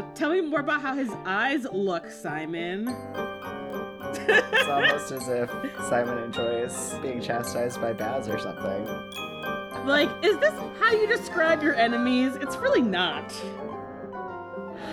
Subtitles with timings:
[0.00, 2.88] Uh, tell me more about how his eyes look, Simon.
[4.02, 5.50] It's almost as if
[5.88, 8.86] Simon enjoys being chastised by Baz or something.
[9.86, 12.34] Like, is this how you describe your enemies?
[12.36, 13.30] It's really not.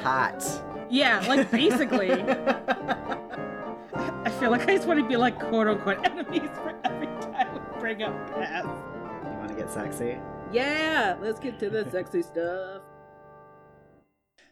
[0.04, 0.44] Hot.
[0.90, 2.12] Yeah, like basically.
[3.94, 7.54] I feel like I just want to be like quote unquote enemies for every time
[7.54, 8.66] we bring up Baz.
[8.66, 10.18] You want to get sexy?
[10.52, 12.82] Yeah, let's get to the sexy stuff.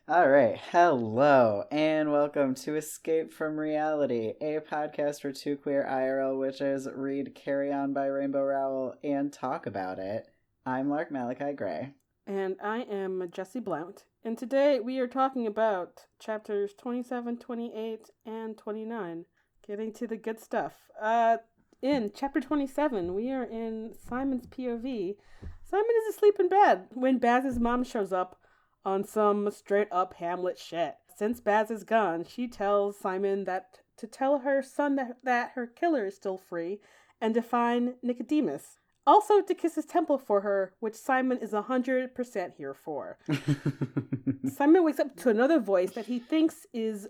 [0.08, 0.56] All right.
[0.72, 7.34] Hello, and welcome to Escape from Reality, a podcast for two queer IRL witches read
[7.34, 10.28] Carry On by Rainbow Rowell and talk about it.
[10.64, 11.94] I'm Lark Malachi Gray.
[12.28, 14.04] And I am Jesse Blount.
[14.24, 19.26] And today we are talking about chapters 27, 28, and 29.
[19.66, 20.74] Getting to the good stuff.
[21.02, 21.38] Uh,
[21.82, 25.16] in chapter 27, we are in Simon's POV.
[25.64, 28.40] Simon is asleep in bed when Baz's mom shows up
[28.86, 30.96] on some straight up Hamlet shit.
[31.16, 35.66] Since Baz is gone, she tells Simon that to tell her son that, that her
[35.66, 36.80] killer is still free
[37.22, 38.80] and to find Nicodemus.
[39.08, 43.18] Also to kiss his temple for her, which Simon is 100% here for.
[44.54, 47.08] Simon wakes up to another voice that he thinks is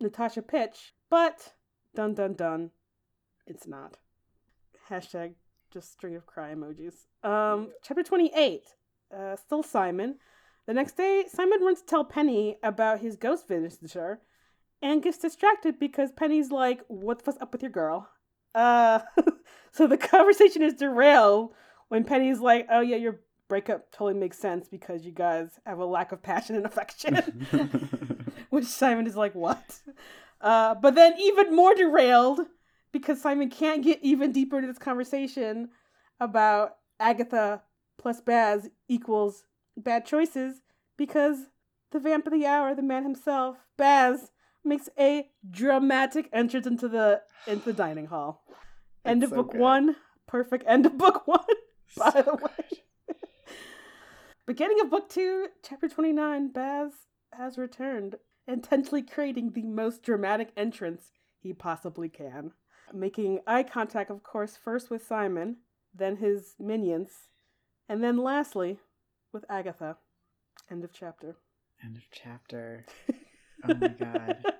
[0.00, 1.54] Natasha Pitch, but
[1.94, 2.70] dun dun dun,
[3.46, 3.96] it's not.
[4.90, 5.34] Hashtag
[5.70, 7.06] just string of cry emojis.
[7.28, 8.62] Um, chapter 28,
[9.16, 10.16] uh, still Simon.
[10.68, 14.20] The next day, Simon runs to tell Penny about his ghost visitor
[14.82, 18.06] and gets distracted because Penny's like, What the fuck's up with your girl?
[18.54, 18.98] Uh,
[19.72, 21.54] so the conversation is derailed
[21.88, 25.86] when Penny's like, Oh, yeah, your breakup totally makes sense because you guys have a
[25.86, 27.14] lack of passion and affection.
[28.50, 29.80] Which Simon is like, What?
[30.38, 32.40] Uh, but then even more derailed
[32.92, 35.70] because Simon can't get even deeper into this conversation
[36.20, 37.62] about Agatha
[37.96, 39.44] plus Baz equals
[39.78, 40.62] bad choices
[40.96, 41.46] because
[41.90, 44.30] the vamp of the hour, the man himself, Baz,
[44.64, 48.44] makes a dramatic entrance into the into the dining hall.
[49.04, 49.60] End of so book good.
[49.60, 49.96] one.
[50.26, 51.40] Perfect end of book one,
[51.96, 52.82] by So the way.
[54.46, 56.92] Beginning of book two, chapter 29, Baz
[57.34, 58.16] has returned,
[58.46, 62.52] intentionally creating the most dramatic entrance he possibly can.
[62.94, 65.58] Making eye contact, of course, first with Simon,
[65.94, 67.10] then his minions,
[67.88, 68.78] and then lastly
[69.32, 69.96] with Agatha.
[70.70, 71.36] End of chapter.
[71.84, 72.84] End of chapter.
[73.64, 74.36] Oh my god.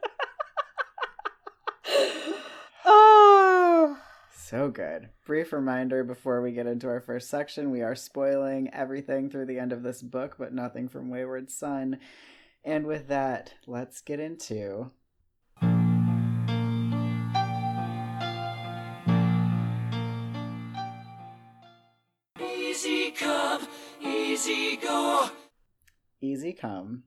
[2.84, 3.97] oh!
[4.34, 5.11] So good.
[5.25, 9.61] Brief reminder before we get into our first section we are spoiling everything through the
[9.61, 12.00] end of this book, but nothing from Wayward Son.
[12.65, 14.91] And with that, let's get into.
[24.38, 25.31] Easy go.
[26.21, 27.04] Easy Come,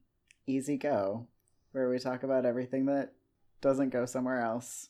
[0.48, 1.28] Easy Go,
[1.72, 3.14] where we talk about everything that
[3.62, 4.90] doesn't go somewhere else.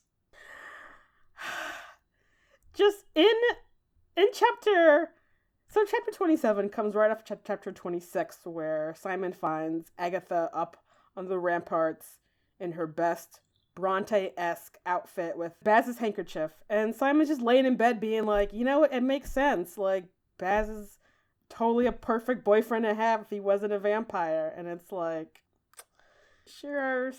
[2.73, 3.33] Just in
[4.17, 5.11] in chapter
[5.67, 10.77] so chapter 27 comes right after chapter 26 where Simon finds Agatha up
[11.15, 12.19] on the ramparts
[12.59, 13.39] in her best
[13.75, 18.79] Bronte-esque outfit with Baz's handkerchief and Simon's just laying in bed being like, "You know
[18.79, 18.93] what?
[18.93, 19.77] It makes sense.
[19.77, 20.05] Like
[20.37, 20.97] Baz is
[21.51, 25.41] totally a perfect boyfriend to have if he wasn't a vampire." And it's like
[26.47, 27.13] sure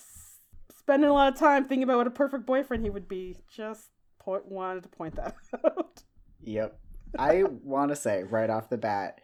[0.77, 3.37] spending a lot of time thinking about what a perfect boyfriend he would be.
[3.49, 3.91] Just
[4.27, 6.03] wanted to point that out.
[6.43, 6.79] Yep.
[7.19, 9.21] I want to say right off the bat,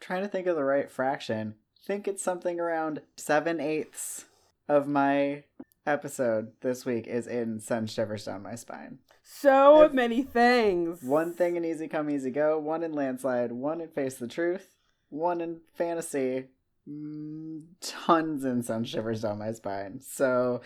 [0.00, 1.54] trying to think of the right fraction,
[1.88, 4.26] think it's something around seven eighths
[4.68, 5.44] of my
[5.86, 8.98] episode this week is in Sun Shivers Down My Spine.
[9.30, 11.02] So If- many things.
[11.02, 14.74] One thing in Easy Come Easy Go, one in Landslide, one in Face the Truth,
[15.10, 16.46] one in Fantasy,
[16.88, 20.00] mm, tons in Sun Shivers Down My Spine.
[20.00, 20.62] So,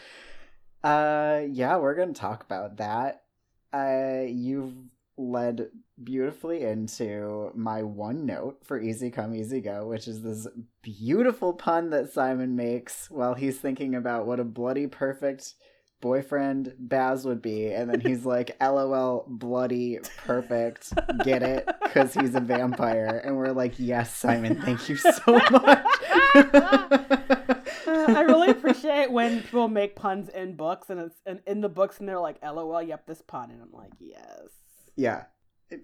[0.84, 3.24] uh, yeah, we're gonna talk about that.
[3.72, 4.74] Uh, you've
[5.16, 5.68] led
[6.02, 10.46] beautifully into my one note for Easy Come Easy Go, which is this
[10.82, 15.54] beautiful pun that Simon makes while he's thinking about what a bloody perfect
[16.02, 20.92] boyfriend Baz would be, and then he's like, "LOL, bloody perfect,
[21.24, 25.86] get it?" Because he's a vampire, and we're like, "Yes, Simon, thank you so much."
[26.34, 31.68] Uh, I really appreciate when people make puns in books and it's and in the
[31.68, 34.50] books and they're like, "LOL, yep, this pun," and I'm like, "Yes."
[34.96, 35.24] yeah.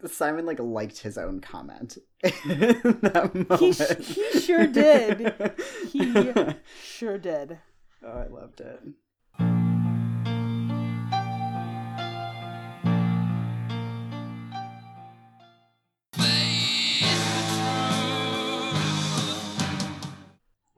[0.06, 3.58] Simon like liked his own comment in that moment.
[3.58, 3.96] He sh-
[4.32, 5.32] he sure did.
[5.90, 6.12] He
[6.84, 7.58] sure did.
[8.04, 8.80] oh, I loved it.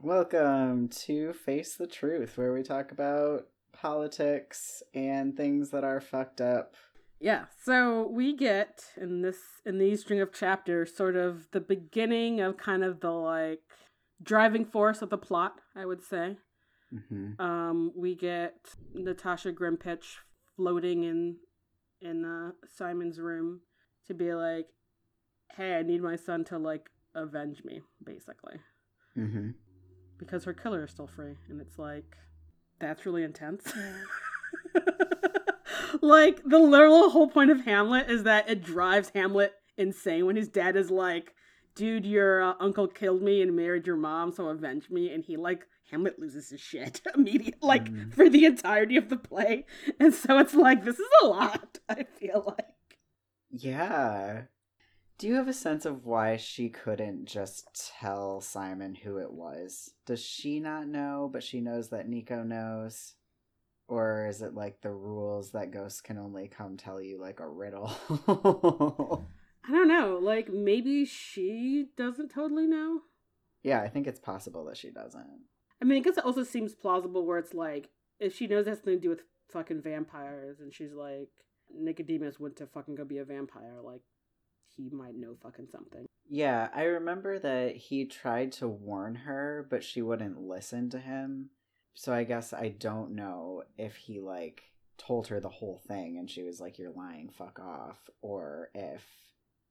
[0.03, 6.41] Welcome to Face the Truth, where we talk about politics and things that are fucked
[6.41, 6.75] up.
[7.21, 9.37] Yeah, so we get in this
[9.67, 13.61] in these string of chapters sort of the beginning of kind of the like
[14.23, 16.39] driving force of the plot, I would say.
[16.95, 17.39] Mm-hmm.
[17.39, 20.17] Um, we get Natasha Grimpitch
[20.57, 21.37] floating in
[22.01, 23.61] in uh, Simon's room
[24.07, 24.69] to be like,
[25.59, 28.61] "Hey, I need my son to like avenge me," basically,
[29.15, 29.51] Mm-hmm.
[30.21, 32.17] Because her killer is still free, and it's like,
[32.79, 33.73] that's really intense.
[36.03, 40.49] like the literal whole point of Hamlet is that it drives Hamlet insane when his
[40.49, 41.35] dad is like,
[41.75, 45.37] "Dude, your uh, uncle killed me and married your mom, so avenge me," and he
[45.37, 48.13] like Hamlet loses his shit immediately, like Mm.
[48.15, 49.67] for the entirety of the play,
[49.99, 51.79] and so it's like this is a lot.
[51.89, 52.67] I feel like.
[53.51, 54.43] Yeah.
[55.21, 59.93] Do you have a sense of why she couldn't just tell Simon who it was?
[60.07, 63.17] Does she not know, but she knows that Nico knows?
[63.87, 67.47] Or is it like the rules that ghosts can only come tell you like a
[67.47, 67.93] riddle?
[69.69, 70.19] I don't know.
[70.23, 73.01] Like maybe she doesn't totally know.
[73.63, 75.43] yeah, I think it's possible that she doesn't.
[75.83, 77.91] I mean, I guess it also seems plausible where it's like
[78.21, 81.29] if she knows it has something to do with fucking vampires, and she's like
[81.71, 84.01] Nicodemus went to fucking go be a vampire, like
[84.77, 86.07] he might know fucking something.
[86.29, 91.51] Yeah, I remember that he tried to warn her, but she wouldn't listen to him.
[91.95, 94.63] So I guess I don't know if he like
[94.97, 99.03] told her the whole thing and she was like, You're lying, fuck off, or if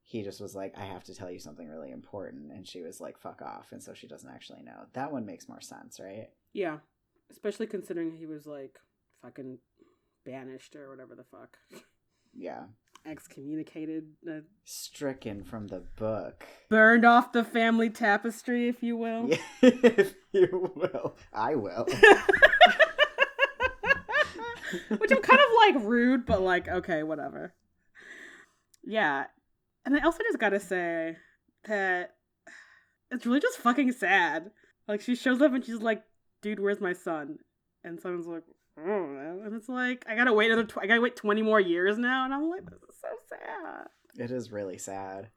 [0.09, 2.99] he just was like, I have to tell you something really important, and she was
[2.99, 4.87] like, fuck off, and so she doesn't actually know.
[4.93, 6.29] That one makes more sense, right?
[6.51, 6.77] Yeah,
[7.29, 8.79] especially considering he was like
[9.21, 9.59] fucking
[10.25, 11.57] banished or whatever the fuck,
[12.33, 12.63] Yeah.
[13.05, 16.45] Excommunicated, uh, Stricken from the book.
[16.69, 19.29] burned off the family tapestry, if you will.
[19.61, 21.15] if you will.
[21.33, 21.87] I will.
[24.89, 27.53] Which I'm kind of like rude, but like, okay, whatever.
[28.83, 29.25] Yeah.
[29.85, 31.17] And I also just gotta say
[31.65, 32.15] that
[33.11, 34.51] it's really just fucking sad.
[34.87, 36.03] Like, she shows up and she's like,
[36.41, 37.39] dude, where's my son?
[37.83, 38.43] And someone's like,
[38.85, 39.41] know.
[39.45, 42.25] And it's like, I gotta wait another, tw- I gotta wait 20 more years now.
[42.25, 43.87] And I'm like, this is so sad.
[44.15, 45.29] It is really sad.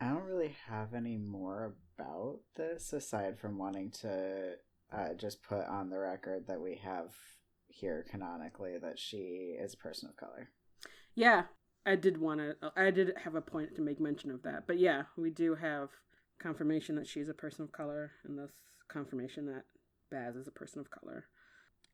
[0.00, 4.54] I don't really have any more about this aside from wanting to
[4.92, 7.14] uh, just put on the record that we have
[7.68, 10.48] here canonically that she is a person of color.
[11.14, 11.44] Yeah,
[11.86, 12.72] I did want to.
[12.76, 15.90] I did have a point to make mention of that, but yeah, we do have
[16.38, 18.52] confirmation that she's a person of color, and thus
[18.88, 19.64] confirmation that
[20.10, 21.26] Baz is a person of color,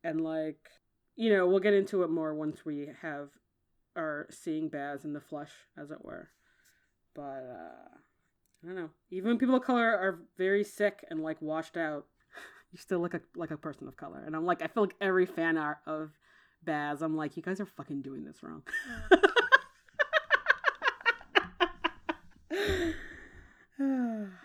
[0.07, 0.69] and like,
[1.15, 3.29] you know, we'll get into it more once we have
[3.95, 6.29] are seeing Baz in the flesh, as it were.
[7.15, 7.89] But uh
[8.63, 8.89] I don't know.
[9.11, 12.05] Even when people of color are very sick and like washed out,
[12.71, 14.23] you still look a, like a person of color.
[14.25, 16.11] And I'm like, I feel like every fan art of
[16.63, 18.63] Baz, I'm like, you guys are fucking doing this wrong.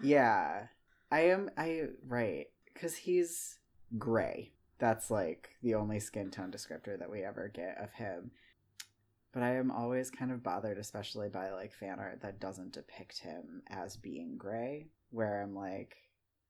[0.02, 0.66] Yeah,
[1.12, 1.50] I am.
[1.56, 3.58] I right because he's
[3.96, 4.50] gray.
[4.82, 8.32] That's like the only skin tone descriptor that we ever get of him.
[9.32, 13.20] But I am always kind of bothered, especially by like fan art that doesn't depict
[13.20, 14.88] him as being gray.
[15.10, 15.94] Where I'm like,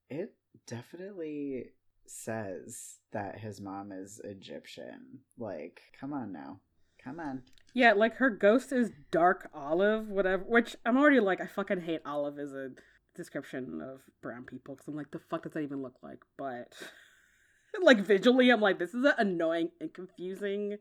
[0.08, 0.32] it
[0.66, 1.72] definitely
[2.06, 5.18] says that his mom is Egyptian.
[5.36, 6.60] Like, come on now,
[7.04, 7.42] come on.
[7.74, 10.42] Yeah, like her ghost is dark olive, whatever.
[10.44, 12.70] Which I'm already like, I fucking hate olive as a
[13.14, 16.20] description of brown people because I'm like, the fuck does that even look like?
[16.38, 16.72] But
[17.82, 20.76] like visually, I'm like, this is an annoying and confusing.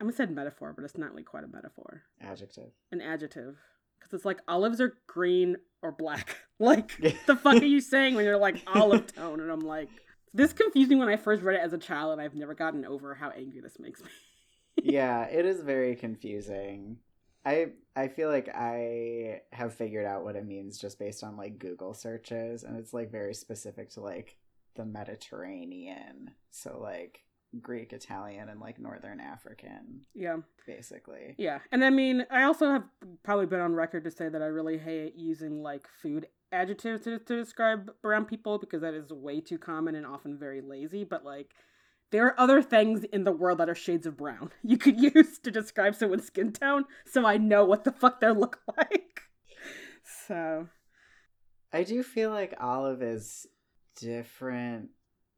[0.00, 2.02] I'm gonna say metaphor, but it's not really quite a metaphor.
[2.20, 2.70] Adjective.
[2.92, 3.56] An adjective.
[3.98, 6.36] Because it's like olives are green or black.
[6.60, 6.96] Like,
[7.26, 9.40] the fuck are you saying when you're like olive tone?
[9.40, 9.88] And I'm like,
[10.32, 12.84] this confused me when I first read it as a child, and I've never gotten
[12.84, 14.08] over how angry this makes me.
[14.82, 16.98] yeah, it is very confusing.
[17.44, 21.58] I I feel like I have figured out what it means just based on like
[21.58, 24.36] Google searches and it's like very specific to like
[24.76, 26.30] the Mediterranean.
[26.50, 27.20] So like
[27.60, 30.38] Greek, Italian and like northern African Yeah.
[30.66, 31.34] basically.
[31.38, 32.84] Yeah, and I mean, I also have
[33.22, 37.18] probably been on record to say that I really hate using like food adjectives to,
[37.18, 41.04] to describe brown people because that is way too common and often very lazy.
[41.04, 41.52] But like,
[42.10, 45.38] there are other things in the world that are shades of brown you could use
[45.40, 49.20] to describe someone's skin tone, so I know what the fuck they look like.
[50.26, 50.68] So
[51.72, 53.46] I do feel like olive is
[54.00, 54.90] different.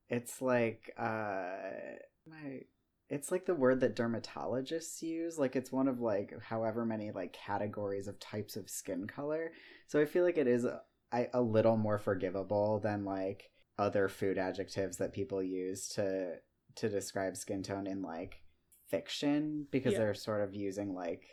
[0.08, 1.96] It's like uh
[2.28, 2.62] my
[3.08, 5.38] it's like the word that dermatologists use.
[5.38, 9.52] Like it's one of like however many like categories of types of skin color.
[9.86, 10.80] So I feel like it is a,
[11.12, 16.34] I- a little more forgivable than like other food adjectives that people use to
[16.76, 18.42] to describe skin tone in like
[18.90, 19.98] fiction because Yeah.
[20.00, 21.24] they're sort of using like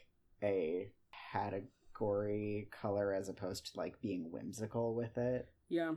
[0.44, 0.92] a
[1.32, 5.48] category color as opposed to like being whimsical with it.
[5.70, 5.94] Yeah.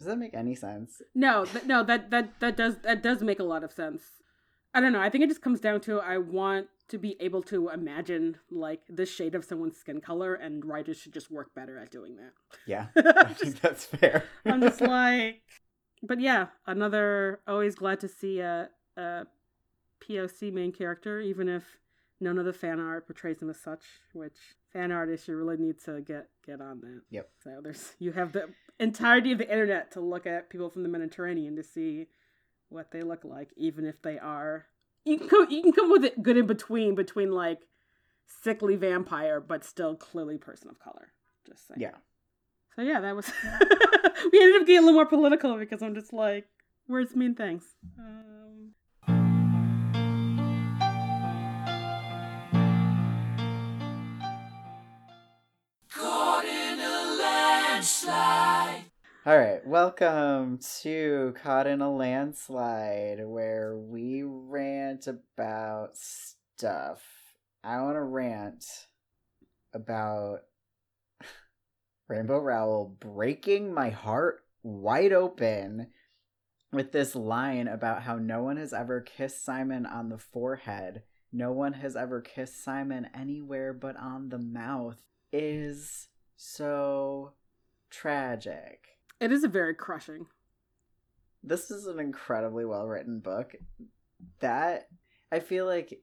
[0.00, 1.02] Does that make any sense?
[1.14, 4.00] No, th- no, that that that does that does make a lot of sense.
[4.72, 5.00] I don't know.
[5.00, 8.80] I think it just comes down to I want to be able to imagine like
[8.88, 12.32] the shade of someone's skin color, and writers should just work better at doing that.
[12.66, 14.24] Yeah, I think that's fair.
[14.46, 15.42] I'm just like,
[16.02, 17.40] but yeah, another.
[17.46, 19.26] Always glad to see a, a
[20.02, 21.76] POC main character, even if
[22.20, 23.82] none of the fan art portrays him as such.
[24.14, 24.38] Which
[24.72, 27.02] fan artists you really need to get get on that.
[27.10, 27.28] Yep.
[27.42, 30.88] So there's you have the entirety of the internet to look at people from the
[30.88, 32.06] Mediterranean to see
[32.68, 34.66] what they look like, even if they are.
[35.04, 37.60] You can come, you can come with it good in between between like
[38.42, 41.12] sickly vampire, but still clearly person of color.
[41.46, 41.80] Just saying.
[41.80, 41.96] yeah.
[42.76, 43.30] So yeah, that was.
[44.32, 46.46] we ended up getting a little more political because I'm just like,
[46.86, 47.64] words mean things.
[47.98, 48.72] Um,
[57.90, 58.84] landslide.
[59.26, 67.02] All right, welcome to Caught in a Landslide, where we rant about stuff.
[67.64, 68.64] I want to rant
[69.74, 70.42] about
[72.08, 75.88] Rainbow Rowell breaking my heart wide open
[76.72, 81.02] with this line about how no one has ever kissed Simon on the forehead.
[81.32, 87.32] No one has ever kissed Simon anywhere but on the mouth is so
[87.90, 88.98] tragic.
[89.20, 90.26] it is a very crushing.
[91.42, 93.54] This is an incredibly well written book.
[94.40, 94.88] That
[95.32, 96.02] I feel like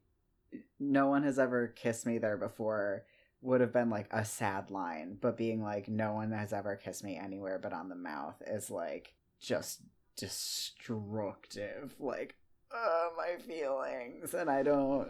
[0.79, 3.03] no one has ever kissed me there before
[3.41, 7.03] would have been like a sad line, but being like no one has ever kissed
[7.03, 9.81] me anywhere but on the mouth is like just
[10.15, 11.93] destructive.
[11.99, 12.35] Like,
[12.75, 15.07] uh, my feelings, and I don't,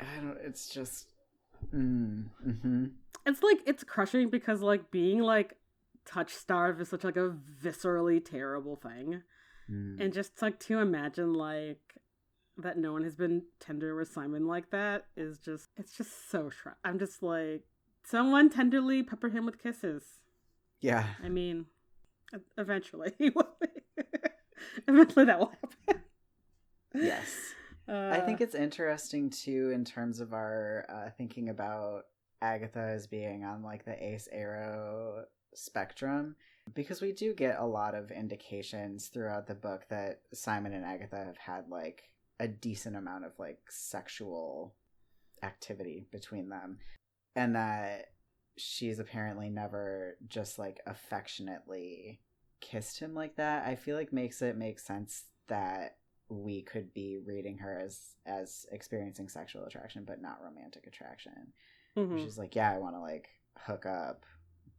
[0.00, 0.38] I don't.
[0.42, 1.08] It's just,
[1.74, 2.84] mm, hmm
[3.26, 5.56] It's like it's crushing because like being like
[6.08, 9.22] touch starve is such like a viscerally terrible thing.
[9.70, 10.00] mm.
[10.00, 11.80] and just like to imagine like
[12.56, 16.50] that no one has been tender with Simon like that is just it's just so
[16.84, 17.62] I'm just like
[18.04, 20.02] someone tenderly pepper him with kisses.
[20.80, 21.06] yeah.
[21.22, 21.66] I mean,
[22.56, 23.12] eventually,
[24.88, 25.52] eventually that will
[25.86, 26.02] happen.
[26.94, 27.26] Yes.
[27.90, 32.02] Uh, I think it's interesting too in terms of our uh, thinking about
[32.42, 35.24] Agatha as being on like the ace arrow
[35.58, 36.36] spectrum
[36.74, 41.24] because we do get a lot of indications throughout the book that Simon and Agatha
[41.24, 42.10] have had like
[42.40, 44.74] a decent amount of like sexual
[45.42, 46.78] activity between them
[47.36, 48.06] and that
[48.56, 52.20] she's apparently never just like affectionately
[52.60, 55.96] kissed him like that i feel like makes it make sense that
[56.28, 61.52] we could be reading her as as experiencing sexual attraction but not romantic attraction
[61.96, 62.22] mhm.
[62.22, 64.24] she's like yeah i want to like hook up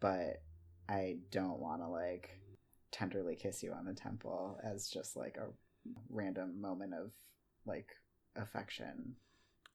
[0.02, 0.42] but
[0.90, 2.32] i don't want to like
[2.92, 5.48] tenderly kiss you on the temple as just like a
[6.10, 7.12] random moment of
[7.66, 7.88] like
[8.36, 9.16] affection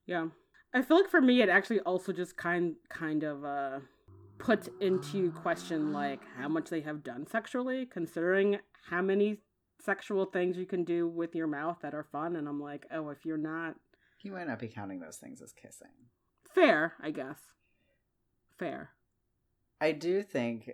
[0.07, 0.27] Yeah.
[0.75, 3.79] I feel like for me it actually also just kind kind of uh
[4.39, 8.59] put into question like how much they have done sexually considering
[8.91, 9.39] how many
[9.81, 13.11] sexual things you can do with your mouth that are fun and I'm like, "Oh,
[13.11, 13.77] if you're not
[14.19, 15.95] he might not be counting those things as kissing
[16.53, 17.39] fair, I guess."
[18.59, 18.91] Fair.
[19.81, 20.71] I do think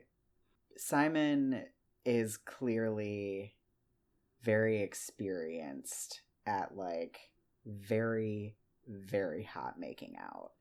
[0.77, 1.65] Simon
[2.05, 3.55] is clearly
[4.43, 7.31] very experienced at like
[7.67, 8.57] very
[8.89, 10.53] very hot making out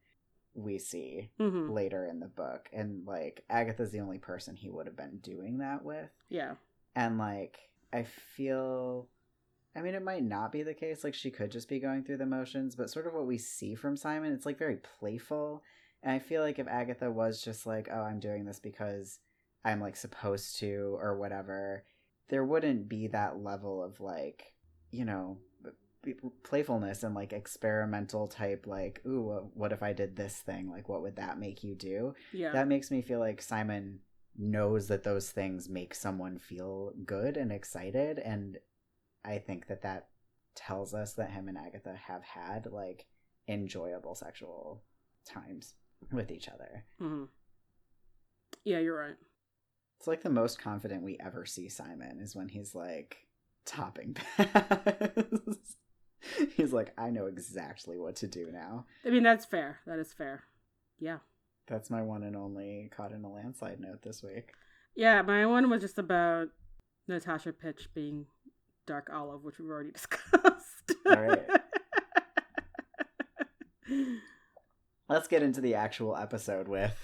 [0.53, 1.69] we see Mhm.
[1.71, 5.59] later in the book and like Agatha's the only person he would have been doing
[5.59, 6.55] that with Yeah.
[6.95, 7.57] and like
[7.93, 9.07] I feel
[9.75, 12.17] I mean it might not be the case like she could just be going through
[12.17, 15.63] the motions but sort of what we see from Simon it's like very playful
[16.03, 19.19] and I feel like if Agatha was just like oh I'm doing this because
[19.65, 21.83] I'm like supposed to or whatever
[22.29, 24.53] there wouldn't be that level of like
[24.91, 25.37] you know
[26.43, 31.01] playfulness and like experimental type like ooh what if I did this thing like what
[31.01, 32.53] would that make you do Yeah.
[32.53, 33.99] that makes me feel like Simon
[34.37, 38.57] knows that those things make someone feel good and excited and
[39.25, 40.07] I think that that
[40.55, 43.05] tells us that him and Agatha have had like
[43.49, 44.83] enjoyable sexual
[45.25, 45.73] times
[46.11, 46.85] with each other.
[47.01, 47.27] Mhm.
[48.63, 49.15] Yeah, you're right.
[49.99, 53.17] It's like the most confident we ever see Simon is when he's like
[53.65, 55.11] topping pass.
[56.55, 58.85] he's like I know exactly what to do now.
[59.05, 59.79] I mean, that's fair.
[59.85, 60.45] That is fair.
[60.99, 61.17] Yeah.
[61.67, 64.53] That's my one and only caught in a landslide note this week.
[64.95, 66.47] Yeah, my one was just about
[67.09, 68.25] Natasha Pitch being
[68.87, 70.93] dark olive, which we've already discussed.
[71.05, 71.45] All right.
[75.09, 76.95] Let's get into the actual episode with.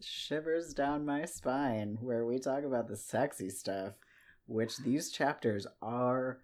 [0.00, 3.94] Shivers down my spine, where we talk about the sexy stuff,
[4.46, 6.38] which these chapters are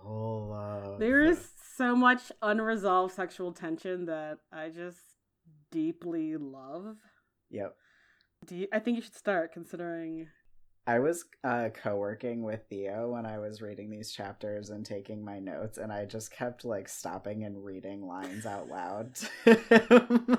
[0.00, 0.98] full of.
[0.98, 4.98] there is so much unresolved sexual tension that I just
[5.70, 6.96] deeply love.
[7.50, 7.76] Yep.
[8.46, 10.28] Do you, I think you should start considering.
[10.84, 15.38] I was uh, co-working with Theo when I was reading these chapters and taking my
[15.38, 20.38] notes, and I just kept like stopping and reading lines out loud because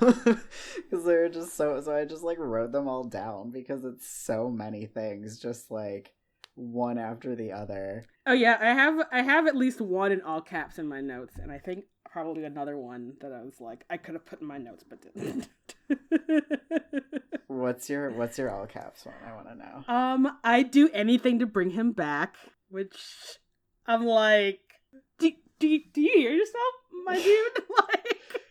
[0.92, 1.80] they were just so.
[1.80, 6.12] So I just like wrote them all down because it's so many things, just like
[6.54, 8.04] one after the other.
[8.26, 11.36] Oh yeah, I have I have at least one in all caps in my notes,
[11.40, 14.46] and I think probably another one that I was like I could have put in
[14.46, 15.48] my notes but didn't.
[17.48, 19.14] What's your What's your all caps one?
[19.26, 19.94] I want to know.
[19.94, 22.36] um, I'd do anything to bring him back,
[22.68, 22.96] which
[23.86, 24.60] I'm like,
[25.18, 26.74] do do do you hear yourself,
[27.04, 27.64] my dude?
[27.78, 28.42] like,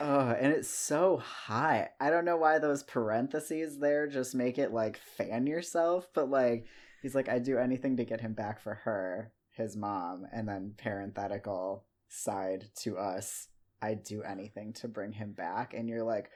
[0.00, 1.90] Oh, and it's so high.
[2.00, 6.66] I don't know why those parentheses there just make it like fan yourself, but like
[7.02, 10.74] he's like, I do anything to get him back for her, his mom, and then
[10.76, 13.46] parenthetical side to us.
[13.80, 16.30] I'd do anything to bring him back, and you're like,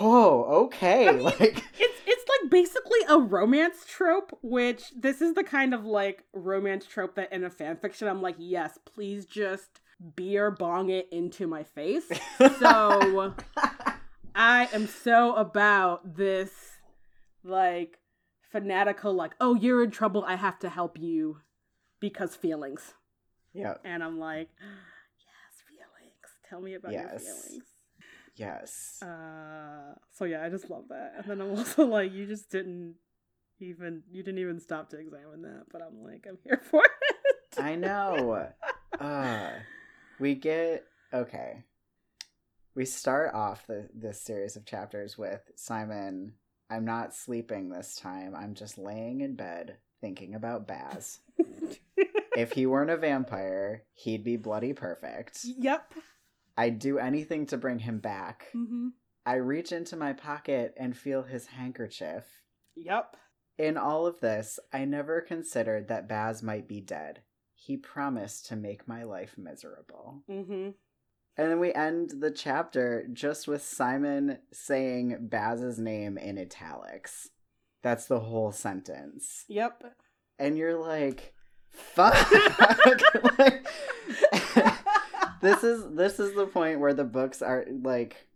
[0.00, 5.34] oh, okay, I mean, like it's it's like basically a romance trope, which this is
[5.34, 9.26] the kind of like romance trope that in a fan fiction I'm like, yes, please
[9.26, 9.80] just
[10.14, 12.10] beer bong it into my face.
[12.58, 13.34] So
[14.34, 16.50] I am so about this
[17.42, 17.98] like
[18.50, 21.38] fanatical like, oh, you're in trouble, I have to help you
[22.00, 22.94] because feelings.
[23.54, 26.14] yeah, And I'm like, yes, feelings.
[26.48, 27.64] Tell me about your feelings.
[28.36, 31.14] Yes, Uh, so yeah, I just love that.
[31.18, 32.94] And then I'm also like, you just didn't
[33.60, 37.58] even you didn't even stop to examine that, but I'm like, I'm here for it.
[37.58, 38.48] I know.
[39.00, 39.50] Uh,
[40.18, 41.64] we get okay.
[42.74, 46.32] We start off the this series of chapters with Simon.
[46.70, 48.34] I'm not sleeping this time.
[48.34, 51.18] I'm just laying in bed thinking about Baz.
[52.36, 55.40] if he weren't a vampire, he'd be bloody perfect.
[55.44, 55.92] yep.
[56.56, 58.48] I'd do anything to bring him back.
[58.52, 58.88] hmm
[59.28, 62.44] I reach into my pocket and feel his handkerchief.
[62.76, 63.16] Yep.
[63.58, 67.22] In all of this, I never considered that Baz might be dead.
[67.52, 70.22] He promised to make my life miserable.
[70.30, 70.70] Mm-hmm.
[71.38, 77.30] And then we end the chapter just with Simon saying Baz's name in italics.
[77.82, 79.44] That's the whole sentence.
[79.48, 79.84] Yep.
[80.38, 81.34] And you're like,
[81.70, 82.14] fuck.
[83.38, 83.66] like,
[85.40, 88.28] this is this is the point where the books are like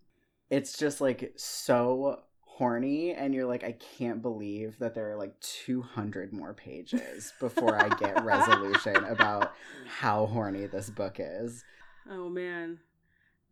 [0.50, 5.38] it's just like so horny and you're like I can't believe that there are like
[5.40, 9.52] 200 more pages before I get resolution about
[9.86, 11.64] how horny this book is.
[12.10, 12.80] Oh man.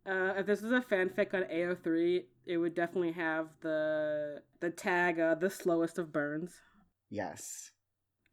[0.05, 5.19] Uh, if this was a fanfic on AO3, it would definitely have the the tag
[5.19, 6.61] uh, the slowest of burns.
[7.09, 7.71] Yes.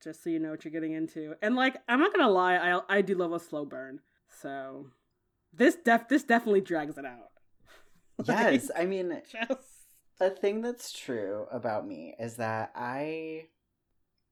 [0.03, 1.35] Just so you know what you're getting into.
[1.43, 4.01] And like, I'm not gonna lie, I I do love a slow burn.
[4.43, 4.87] So
[5.57, 7.31] this def this definitely drags it out.
[8.27, 9.61] Yes, I mean Like, just
[10.21, 13.49] a thing that's true about me is that I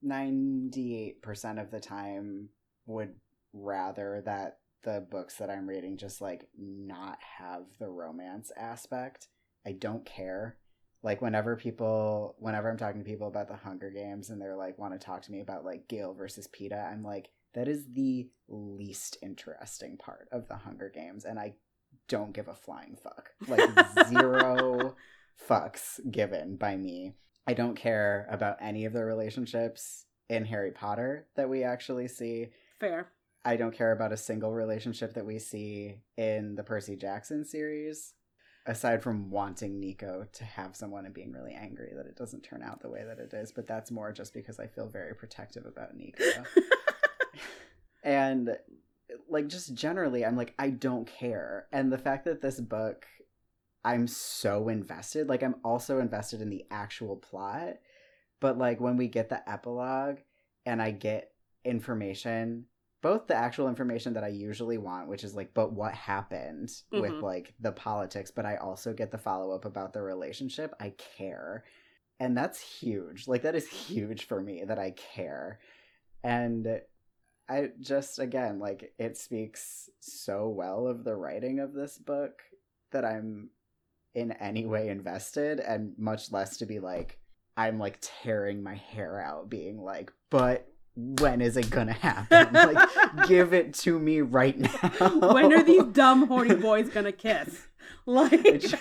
[0.02, 2.48] 98% of the time
[2.86, 3.14] would
[3.52, 9.28] rather that the books that I'm reading just like not have the romance aspect.
[9.66, 10.56] I don't care.
[11.02, 14.78] Like whenever people whenever I'm talking to people about the Hunger Games and they're like
[14.78, 18.28] want to talk to me about like Gale versus Peta, I'm like that is the
[18.48, 21.54] least interesting part of the Hunger Games and I
[22.08, 23.30] don't give a flying fuck.
[23.48, 23.70] Like
[24.08, 24.94] zero
[25.48, 27.14] fucks given by me.
[27.46, 32.48] I don't care about any of the relationships in Harry Potter that we actually see.
[32.80, 33.08] fair.
[33.46, 38.14] I don't care about a single relationship that we see in the Percy Jackson series,
[38.64, 42.62] aside from wanting Nico to have someone and being really angry that it doesn't turn
[42.62, 43.52] out the way that it is.
[43.52, 46.24] But that's more just because I feel very protective about Nico.
[48.04, 48.56] and
[49.28, 51.66] like just generally i'm like i don't care.
[51.72, 53.06] And the fact that this book
[53.84, 57.74] i'm so invested like i'm also invested in the actual plot
[58.40, 60.18] but like when we get the epilogue
[60.64, 61.32] and i get
[61.64, 62.66] information
[63.02, 67.12] both the actual information that i usually want which is like but what happened with
[67.12, 67.22] Mhm.
[67.22, 71.64] like the politics but i also get the follow-up about the relationship i care.
[72.20, 73.26] And that's huge.
[73.26, 75.58] Like that is huge for me that i care.
[76.22, 76.80] And
[77.48, 82.42] I just again like it speaks so well of the writing of this book
[82.92, 83.50] that I'm
[84.14, 87.18] in any way invested and much less to be like
[87.56, 92.88] I'm like tearing my hair out being like but when is it gonna happen like
[93.26, 97.66] give it to me right now when are these dumb horny boys gonna kiss?
[98.06, 98.74] Like I just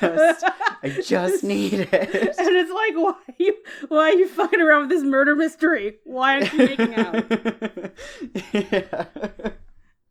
[0.83, 3.55] I just need it And it's like, why are you
[3.87, 5.95] why are you fucking around with this murder mystery?
[6.03, 7.91] Why aren't you making out?
[8.53, 9.05] yeah.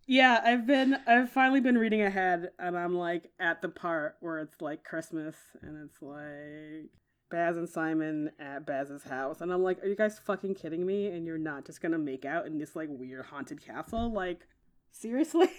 [0.07, 4.39] Yeah, I've been I've finally been reading ahead and I'm like at the part where
[4.39, 6.91] it's like Christmas and it's like
[7.31, 11.09] Baz and Simon at Baz's house and I'm like, are you guys fucking kidding me?
[11.09, 14.11] And you're not just gonna make out in this like weird haunted castle?
[14.11, 14.47] Like,
[14.91, 15.51] seriously?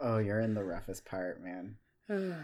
[0.00, 1.76] Oh, you're in the roughest part, man.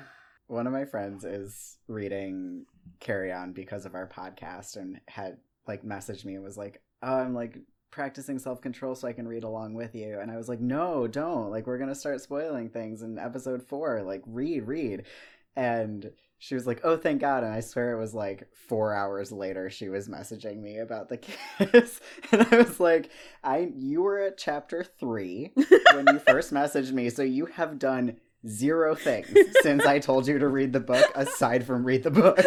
[0.46, 2.66] One of my friends is reading
[3.00, 7.14] Carry On because of our podcast and had like messaged me and was like, oh,
[7.14, 7.58] I'm like
[7.90, 10.18] practicing self control so I can read along with you.
[10.18, 11.50] And I was like, no, don't.
[11.50, 14.02] Like, we're going to start spoiling things in episode four.
[14.02, 15.04] Like, read, read.
[15.54, 16.10] And
[16.42, 17.44] she was like, oh, thank God.
[17.44, 21.16] And I swear it was like four hours later she was messaging me about the
[21.18, 22.00] kiss.
[22.32, 23.10] and I was like,
[23.44, 25.52] I you were at chapter three
[25.94, 27.10] when you first messaged me.
[27.10, 29.28] So you have done zero things
[29.60, 32.40] since I told you to read the book aside from read the book.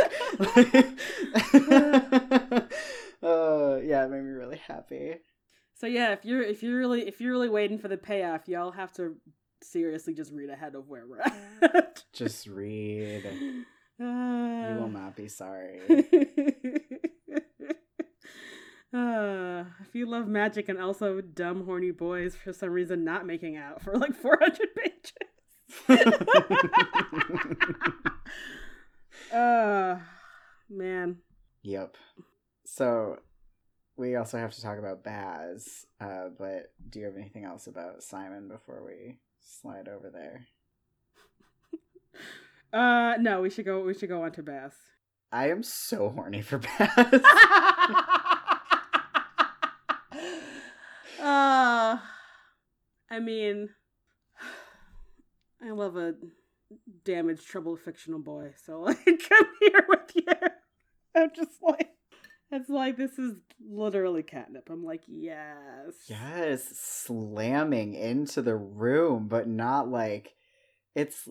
[3.23, 5.19] uh, yeah, it made me really happy.
[5.73, 8.71] so yeah, if you're if you're really if you're really waiting for the payoff, y'all
[8.71, 9.15] have to
[9.63, 12.03] seriously just read ahead of where we're at.
[12.11, 13.23] Just read.
[13.99, 15.79] Uh, You will not be sorry.
[18.93, 23.57] uh, if you love magic and also dumb horny boys for some reason not making
[23.57, 25.13] out for like 400 pages.
[29.33, 29.97] uh
[30.69, 31.17] man.
[31.63, 31.95] Yep.
[32.65, 33.17] So
[33.97, 38.03] we also have to talk about Baz, uh, but do you have anything else about
[38.03, 40.47] Simon before we slide over there?
[42.75, 44.75] Uh no, we should go we should go on to Bass.
[45.31, 46.89] I am so horny for Baz.
[51.21, 51.97] uh
[53.09, 53.69] I mean
[55.65, 56.15] I love a
[57.05, 60.25] damaged troubled fictional boy, so like I'm here with you.
[61.15, 61.91] I'm just like
[62.51, 64.69] it's like this is literally catnip.
[64.69, 65.93] I'm like, yes.
[66.07, 70.35] yes, slamming into the room, but not like
[70.93, 71.29] it's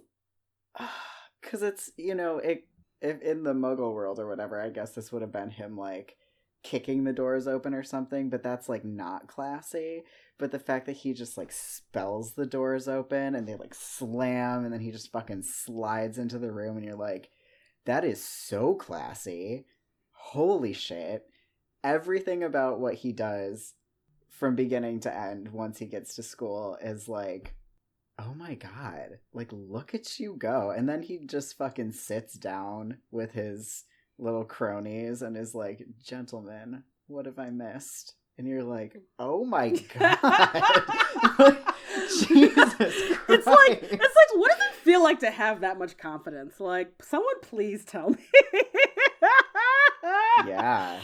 [1.44, 2.66] because it's you know it
[3.00, 4.60] if in the Muggle world or whatever.
[4.60, 6.16] I guess this would have been him like
[6.64, 10.02] kicking the doors open or something, but that's like not classy.
[10.38, 14.64] But the fact that he just like spells the doors open and they like slam
[14.64, 17.28] and then he just fucking slides into the room and you're like,
[17.84, 19.66] that is so classy.
[20.12, 21.26] Holy shit.
[21.84, 23.74] Everything about what he does
[24.30, 27.54] from beginning to end once he gets to school is like,
[28.18, 29.18] oh my god.
[29.32, 30.70] Like, look at you go.
[30.70, 33.84] And then he just fucking sits down with his
[34.18, 38.14] little cronies and is like, gentlemen, what have I missed?
[38.38, 40.18] And you're like, oh my god.
[42.08, 43.20] Jesus Christ.
[43.28, 46.60] It's like it's like what does it feel like to have that much confidence?
[46.60, 48.18] Like someone please tell me.
[50.46, 51.00] Yeah.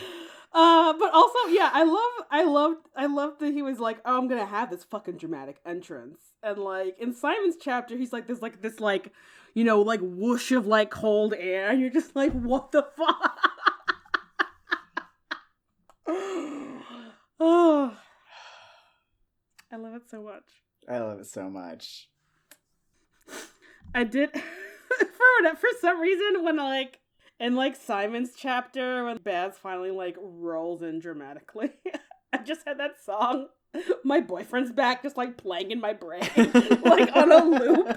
[0.52, 4.18] Uh, but also, yeah, I love, I loved, I loved that he was like, "Oh,
[4.18, 8.42] I'm gonna have this fucking dramatic entrance," and like in Simon's chapter, he's like, "There's
[8.42, 9.12] like this like,
[9.54, 13.38] you know, like whoosh of like cold air," and you're just like, "What the fuck?"
[16.08, 16.82] oh,
[19.72, 20.44] I love it so much.
[20.88, 22.08] I love it so much.
[23.94, 26.99] I did for for some reason when like
[27.40, 31.70] in like Simon's chapter when Baz finally like rolls in dramatically.
[32.32, 33.48] I just had that song,
[34.04, 37.88] "My Boyfriend's Back," just like playing in my brain, like on a loop,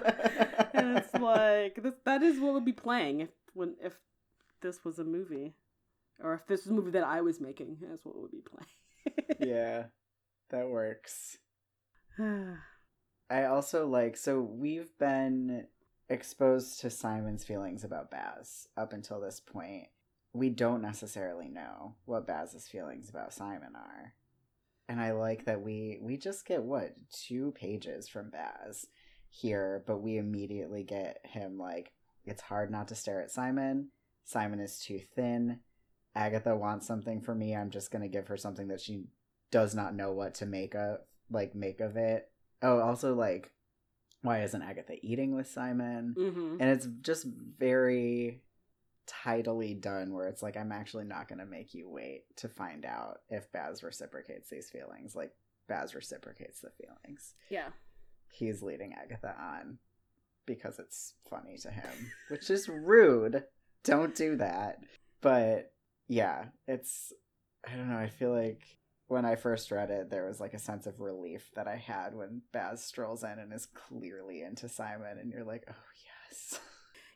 [0.73, 1.93] and it's like this.
[2.05, 3.93] That is what would be playing if when if
[4.61, 5.53] this was a movie,
[6.19, 7.77] or if this was a movie that I was making.
[7.81, 9.27] That's what would be playing.
[9.51, 9.83] yeah,
[10.49, 11.37] that works.
[13.29, 15.67] I also like so we've been
[16.13, 19.87] exposed to Simon's feelings about Baz up until this point.
[20.31, 24.13] We don't necessarily know what Baz's feelings about Simon are.
[24.87, 28.87] And I like that we we just get what two pages from Baz
[29.29, 31.93] here, but we immediately get him like
[32.25, 33.89] it's hard not to stare at Simon.
[34.23, 35.59] Simon is too thin.
[36.15, 37.55] Agatha wants something for me.
[37.55, 39.05] I'm just gonna give her something that she
[39.51, 40.99] does not know what to make of
[41.31, 42.29] like make of it.
[42.61, 43.52] Oh, also like
[44.23, 46.15] why isn't Agatha eating with Simon?
[46.17, 48.41] hmm And it's just very
[49.05, 52.85] tidily done where it's like I'm actually not going to make you wait to find
[52.85, 55.15] out if Baz reciprocates these feelings.
[55.15, 55.33] Like
[55.67, 57.33] Baz reciprocates the feelings.
[57.49, 57.69] Yeah.
[58.31, 59.77] He's leading Agatha on
[60.45, 63.43] because it's funny to him, which is rude.
[63.83, 64.79] Don't do that.
[65.21, 65.71] But
[66.07, 67.13] yeah, it's
[67.67, 68.63] I don't know, I feel like
[69.13, 72.15] when I first read it, there was like a sense of relief that I had
[72.15, 76.59] when Baz strolls in and is clearly into Simon, and you're like, oh yes.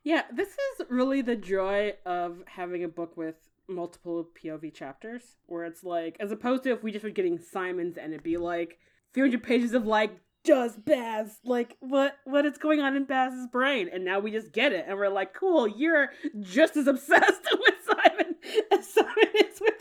[0.04, 3.36] Yeah, this is really the joy of having a book with
[3.68, 7.98] multiple POV chapters, where it's like, as opposed to if we just were getting Simon's
[7.98, 8.78] and it'd be like
[9.14, 10.12] 300 pages of like,
[10.46, 14.54] just Baz, like what what is going on in Baz's brain, and now we just
[14.54, 16.10] get it, and we're like, cool, you're
[16.42, 18.36] just as obsessed with Simon
[18.72, 19.77] as Simon is with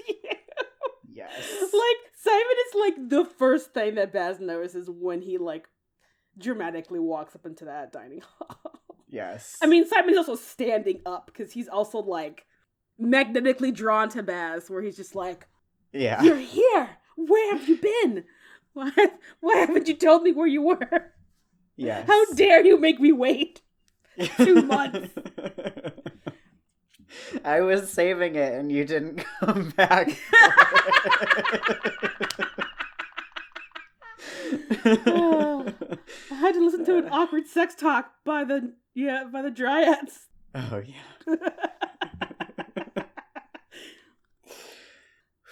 [2.27, 5.69] Simon is like the first thing that Baz notices when he like
[6.37, 8.81] dramatically walks up into that dining hall.
[9.09, 9.57] yes.
[9.63, 12.47] I mean, Simon's also standing up because he's also like
[12.99, 15.47] magnetically drawn to Baz, where he's just like,
[15.93, 16.23] yeah.
[16.23, 16.89] "You're here.
[17.17, 18.25] Where have you been?
[18.75, 18.93] Why,
[19.41, 21.13] why haven't you told me where you were?
[21.77, 22.07] Yes.
[22.07, 23.63] How dare you make me wait?"
[24.37, 25.11] two months.
[27.45, 30.11] I was saving it and you didn't come back.
[34.85, 35.67] Oh,
[36.31, 40.29] I had to listen to an awkward sex talk by the yeah by the dryads.
[40.55, 41.37] oh yeah.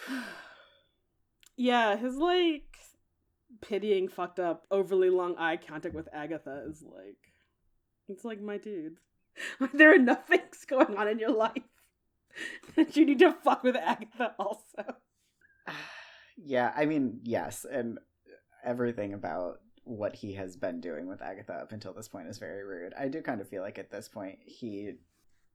[1.57, 2.74] yeah, his like
[3.61, 7.33] pitying, fucked up, overly long eye contact with Agatha is like,
[8.09, 8.98] it's like my dude.
[9.60, 11.62] Are there enough things going on in your life
[12.76, 14.96] that you need to fuck with Agatha also?
[16.36, 17.98] yeah, I mean, yes, and
[18.64, 22.64] everything about what he has been doing with Agatha up until this point is very
[22.64, 22.94] rude.
[22.98, 24.92] I do kind of feel like at this point he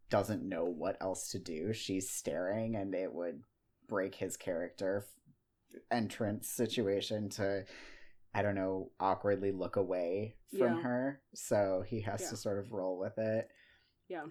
[0.09, 1.73] doesn't know what else to do.
[1.73, 3.41] She's staring, and it would
[3.87, 5.05] break his character
[5.91, 7.63] entrance situation to,
[8.33, 10.81] I don't know, awkwardly look away from Yeah.
[10.81, 11.21] her.
[11.33, 12.29] So he has Yeah.
[12.29, 13.49] to sort of roll with it.
[14.10, 14.26] Yeah.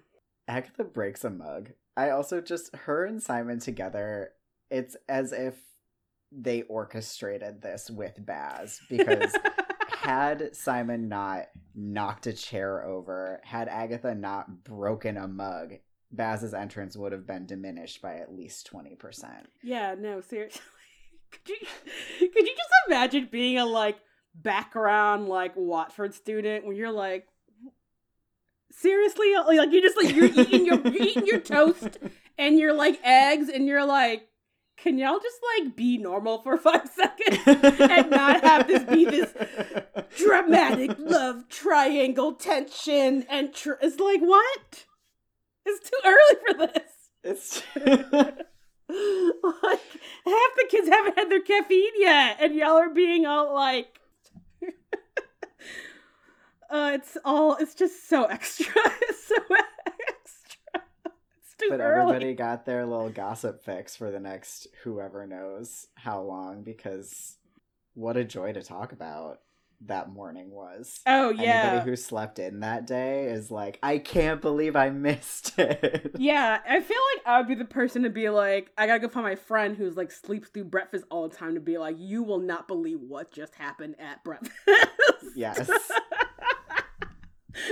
[0.47, 1.71] Agatha breaks a mug.
[1.97, 4.33] I also just her and Simon together.
[4.71, 5.57] It's as if
[6.31, 9.35] they orchestrated this with Baz because
[9.89, 15.75] had Simon not knocked a chair over, had Agatha not broken a mug,
[16.11, 19.49] Baz's entrance would have been diminished by at least twenty percent.
[19.63, 20.63] Yeah, no, seriously.
[21.31, 23.97] Could you could you just imagine being a like
[24.35, 27.27] background like Watford student when you're like
[28.81, 29.35] seriously?
[29.35, 31.99] Like you're just like you're eating your you're eating your toast
[32.37, 34.29] and you're like eggs and you're like
[34.77, 37.41] can y'all just like be normal for five seconds
[37.81, 39.33] and not have this be this
[40.17, 44.85] dramatic love triangle tension and tr- it's like what?
[45.67, 46.83] It's too early for this.
[47.25, 48.47] It's like
[50.25, 53.99] half the kids haven't had their caffeine yet, and y'all are being all like,
[56.71, 58.67] uh, it's all it's just so extra,
[59.03, 60.83] it's so extra.
[61.41, 62.01] It's too but early.
[62.13, 67.37] everybody got their little gossip fix for the next whoever knows how long because
[67.95, 69.41] what a joy to talk about
[69.87, 71.01] that morning was.
[71.07, 75.53] oh yeah, Anybody who slept in that day is like, I can't believe I missed
[75.59, 76.17] it.
[76.19, 76.59] yeah.
[76.69, 79.25] I feel like I would be the person to be like, I gotta go find
[79.25, 82.41] my friend who's like sleeps through breakfast all the time to be like, you will
[82.41, 84.53] not believe what just happened at breakfast.
[85.37, 85.71] Yes.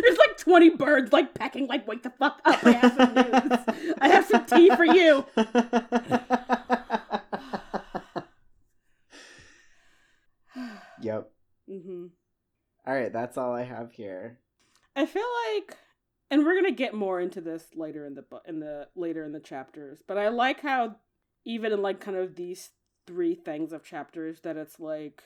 [0.01, 2.65] There's like 20 birds like pecking, like, wake the fuck up.
[2.65, 3.95] I have some news.
[4.01, 5.25] I have some tea for you.
[11.01, 11.31] yep.
[11.69, 12.07] hmm
[12.87, 14.39] All right, that's all I have here.
[14.95, 15.77] I feel like,
[16.31, 19.33] and we're gonna get more into this later in the bu- in the later in
[19.33, 20.03] the chapters.
[20.07, 20.97] But I like how
[21.45, 22.71] even in like kind of these
[23.07, 25.23] three things of chapters that it's like,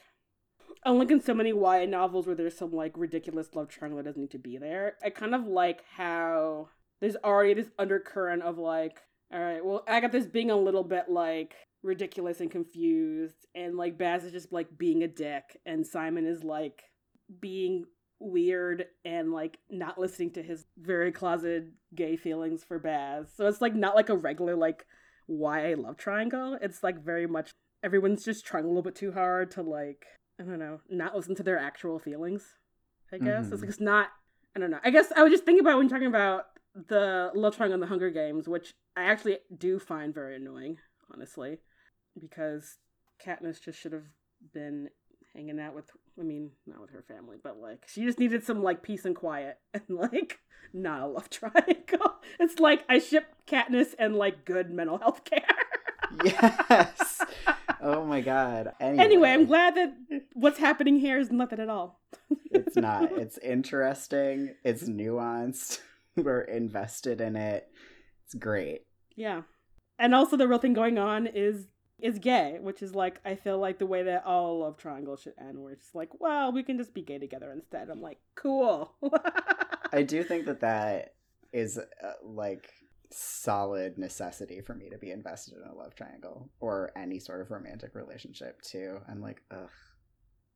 [0.85, 4.21] unlike in so many YA novels where there's some like ridiculous love triangle that doesn't
[4.21, 4.95] need to be there.
[5.05, 6.69] I kind of like how
[7.01, 9.01] there's already this undercurrent of like,
[9.33, 14.25] all right, well Agatha's being a little bit like ridiculous and confused, and like Baz
[14.25, 16.83] is just like being a dick, and Simon is like
[17.41, 17.85] being
[18.19, 23.29] weird and like not listening to his very closeted gay feelings for Baz.
[23.35, 24.85] So it's like not like a regular like
[25.27, 26.59] YA love triangle.
[26.61, 30.05] It's like very much everyone's just trying a little bit too hard to like
[30.41, 32.57] I don't know, not listen to their actual feelings.
[33.13, 33.61] I guess it's Mhm.
[33.61, 34.09] like it's not.
[34.57, 34.81] I don't know.
[34.83, 37.81] I guess I was just thinking about when you're talking about the love triangle in
[37.81, 40.79] the Hunger Games, which I actually do find very annoying,
[41.13, 41.59] honestly,
[42.19, 42.79] because
[43.25, 44.07] Katniss just should have
[44.53, 44.89] been
[45.35, 45.91] hanging out with.
[46.19, 49.15] I mean, not with her family, but like she just needed some like peace and
[49.17, 50.41] quiet and like
[50.73, 52.15] not a love triangle.
[52.39, 55.45] It's like I ship Katniss and like good mental health care.
[56.25, 57.21] yes.
[57.81, 58.73] Oh my god.
[58.81, 59.93] Anyway, Anyway, I'm glad that
[60.35, 62.01] what's happening here is nothing at all.
[62.51, 63.11] it's not.
[63.19, 64.55] It's interesting.
[64.65, 65.81] It's nuanced.
[66.17, 67.69] We're invested in it.
[68.25, 68.83] It's great.
[69.17, 69.43] Yeah.
[69.99, 71.67] And also the real thing going on is
[72.01, 75.35] is gay, which is like I feel like the way that all love triangles should
[75.39, 77.91] end, where it's just like, well, we can just be gay together instead.
[77.91, 78.95] I'm like, cool.
[79.93, 81.15] I do think that that
[81.53, 82.71] is uh, like
[83.13, 87.51] solid necessity for me to be invested in a love triangle or any sort of
[87.51, 88.99] romantic relationship too.
[89.09, 89.71] I'm like, ugh,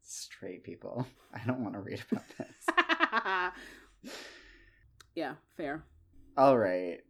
[0.02, 1.06] straight people.
[1.34, 4.12] I don't want to read about this.
[5.14, 5.84] yeah, fair.
[6.36, 7.00] All right.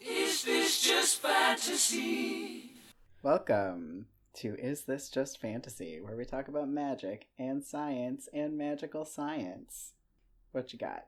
[0.00, 2.72] Is this just fantasy?
[3.22, 9.04] Welcome to Is This Just Fantasy, where we talk about magic and science and magical
[9.04, 9.92] science.
[10.52, 11.06] What you got?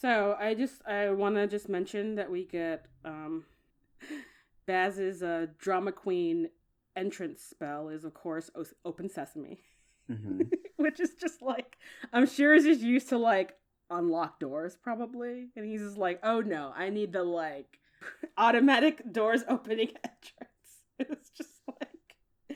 [0.00, 3.44] So I just I want to just mention that we get um
[4.66, 6.50] Baz's uh, drama queen
[6.96, 9.60] entrance spell is of course o- open sesame,
[10.08, 10.42] hmm
[10.76, 11.78] which is just like
[12.12, 13.54] I'm sure is just used to like
[13.90, 17.78] unlock doors probably, and he's just like, oh no, I need the like
[18.38, 20.48] automatic doors opening entrance.
[21.00, 21.50] It's just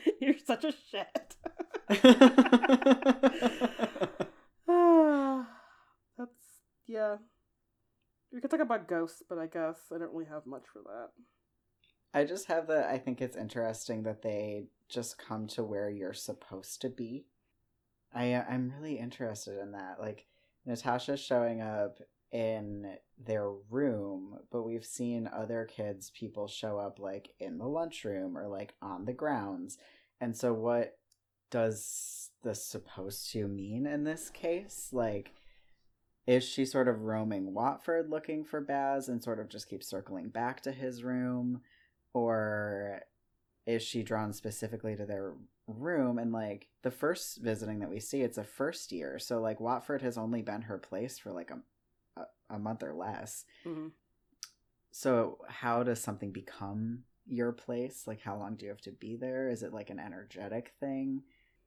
[0.21, 1.37] you're such a shit.
[4.69, 5.49] Ah,
[6.19, 6.31] That's
[6.87, 7.17] yeah.
[8.33, 11.11] We could talk about ghosts, but I guess I don't really have much for that.
[12.15, 12.89] I just have the.
[12.89, 17.27] I think it's interesting that they just come to where you're supposed to be.
[18.15, 19.97] I I'm really interested in that.
[20.01, 20.27] Like
[20.67, 21.99] Natasha showing up
[22.33, 28.37] in their room, but we've seen other kids, people show up like in the lunchroom
[28.37, 29.79] or like on the grounds.
[30.21, 30.99] And so, what
[31.51, 34.89] does this supposed to mean in this case?
[34.93, 35.33] Like,
[36.27, 40.29] is she sort of roaming Watford looking for Baz and sort of just keeps circling
[40.29, 41.61] back to his room?
[42.15, 43.03] Or
[43.67, 45.35] is she drawn specifically to their
[45.67, 46.19] room?
[46.19, 49.19] And like the first visiting that we see, it's a first year.
[49.19, 51.59] So, like, Watford has only been her place for like a,
[52.53, 53.45] a, month or less.
[53.65, 53.89] hmm
[54.91, 58.05] So, how does something become your place?
[58.07, 59.49] Like, how long do you have to be there?
[59.49, 61.23] Is it like an energetic thing?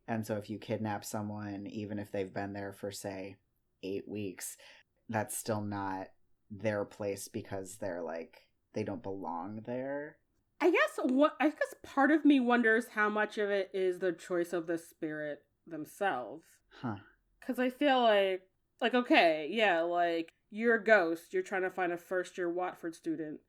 [0.08, 3.38] And so, if you kidnap someone, even if they've been there for, say,
[3.84, 4.58] eight weeks,
[5.10, 6.08] that's still not
[6.52, 8.42] their place because they're like,
[8.74, 10.18] they don't belong there.
[10.62, 14.14] I guess what I guess part of me wonders how much of it is the
[14.14, 16.46] choice of the spirit themselves.
[16.82, 16.96] Huh.
[17.46, 18.42] Cause I feel like
[18.82, 22.96] like okay, yeah, like you're a ghost, you're trying to find a first year Watford
[22.96, 23.40] student.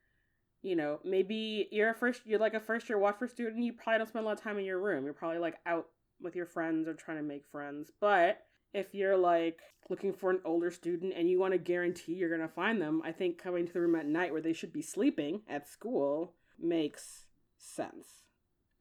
[0.62, 3.99] You know, maybe you're a first you're like a first year Watford student, you probably
[3.99, 5.05] don't spend a lot of time in your room.
[5.05, 5.87] You're probably like out
[6.21, 7.92] with your friends or trying to make friends.
[8.01, 8.42] But
[8.75, 12.49] if you're like looking for an older student and you want to guarantee you're gonna
[12.49, 15.42] find them, I think coming to the room at night where they should be sleeping
[15.49, 17.27] at school makes
[17.59, 18.09] sense.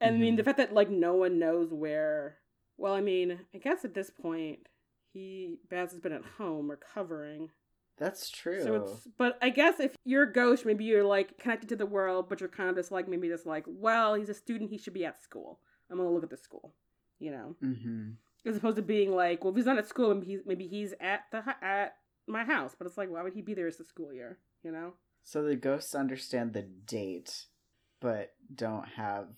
[0.02, 0.38] And I mean Mhm.
[0.38, 2.40] the fact that like no one knows where
[2.78, 4.68] well, I mean, I guess at this point
[5.14, 7.52] he Baz has been at home recovering.
[7.97, 8.63] That's true.
[8.63, 11.86] So it's but I guess if you're a ghost, maybe you're like connected to the
[11.86, 14.77] world, but you're kind of just like maybe just like, well, he's a student, he
[14.77, 15.60] should be at school.
[15.89, 16.73] I'm gonna look at the school,
[17.19, 18.12] you know, hmm
[18.45, 20.93] as opposed to being like, well, if he's not at school, maybe he's maybe he's
[20.99, 21.95] at the at
[22.27, 22.75] my house.
[22.77, 23.67] But it's like, why would he be there?
[23.67, 24.93] It's the school year, you know.
[25.23, 27.45] So the ghosts understand the date,
[28.01, 29.29] but don't have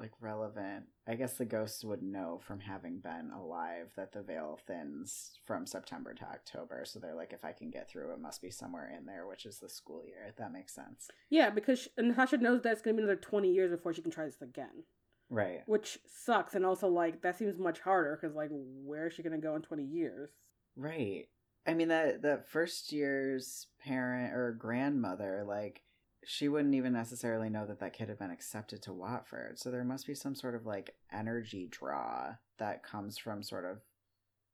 [0.00, 0.86] like relevant.
[1.06, 5.66] I guess the ghosts would know from having been alive that the veil thins from
[5.66, 6.82] September to October.
[6.86, 9.44] So they're like, if I can get through, it must be somewhere in there, which
[9.46, 10.32] is the school year.
[10.38, 11.08] That makes sense.
[11.28, 14.10] Yeah, because sh Natasha knows that it's gonna be another twenty years before she can
[14.10, 14.84] try this again.
[15.32, 15.60] Right.
[15.66, 19.38] which sucks and also like that seems much harder because like where is she gonna
[19.38, 20.30] go in 20 years
[20.74, 21.28] Right.
[21.66, 25.82] I mean that that first year's parent or grandmother, like
[26.24, 29.58] she wouldn't even necessarily know that that kid had been accepted to Watford.
[29.58, 33.78] So there must be some sort of like energy draw that comes from sort of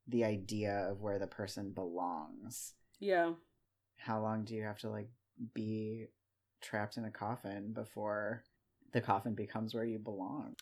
[0.07, 2.74] the idea of where the person belongs.
[3.00, 3.33] yeah
[3.98, 5.09] How long do you have to like
[5.54, 6.06] be
[6.62, 8.44] trapped in a coffin before
[8.92, 10.54] the coffin becomes where you belong?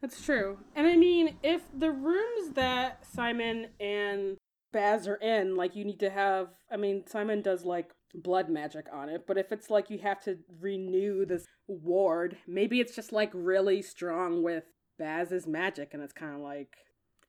[0.00, 4.36] that's true and i mean if the rooms that simon and
[4.72, 8.86] baz are in like you need to have i mean simon does like blood magic
[8.92, 13.12] on it but if it's like you have to renew this ward maybe it's just
[13.12, 14.64] like really strong with
[14.98, 16.76] baz's magic and it's kind of like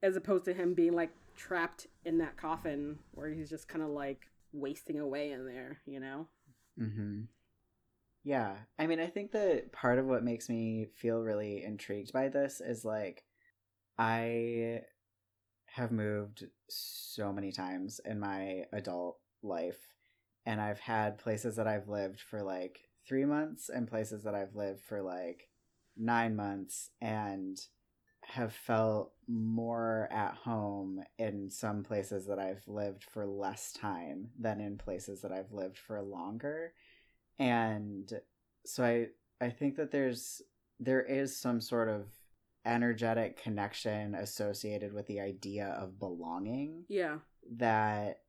[0.01, 3.89] as opposed to him being like trapped in that coffin where he's just kind of
[3.89, 6.27] like wasting away in there you know
[6.79, 7.21] Mm-hmm.
[8.23, 8.55] Yeah.
[8.77, 12.61] I mean, I think that part of what makes me feel really intrigued by this
[12.61, 13.23] is like,
[13.97, 14.81] I
[15.65, 19.79] have moved so many times in my adult life
[20.49, 24.55] and I've had places that I've lived for like 3 months and places that I've
[24.55, 25.47] lived for like
[25.95, 27.55] 9 months and
[28.21, 34.59] have felt more at home in some places that I've lived for less time than
[34.59, 36.73] in places that I've lived for longer.
[37.37, 38.11] And
[38.65, 39.07] so I
[39.39, 40.41] I think that there's
[40.79, 42.07] there is some sort of
[42.65, 47.19] energetic connection associated with the idea of belonging Yeah.
[47.57, 48.23] that